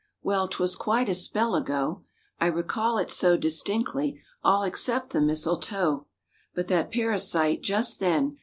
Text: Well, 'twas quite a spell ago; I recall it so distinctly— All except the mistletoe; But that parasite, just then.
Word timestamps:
Well, 0.23 0.47
'twas 0.47 0.75
quite 0.75 1.09
a 1.09 1.13
spell 1.13 1.53
ago; 1.53 2.03
I 2.39 2.47
recall 2.47 2.97
it 2.97 3.11
so 3.11 3.37
distinctly— 3.37 4.19
All 4.43 4.63
except 4.63 5.11
the 5.11 5.21
mistletoe; 5.21 6.07
But 6.55 6.69
that 6.69 6.91
parasite, 6.91 7.61
just 7.61 7.99
then. 7.99 8.37